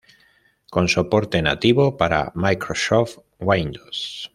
[0.71, 4.29] Con soporte nativo para Microsoft Windows.